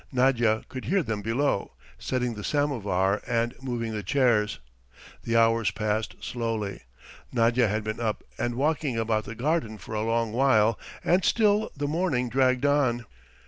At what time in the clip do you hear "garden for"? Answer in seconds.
9.35-9.93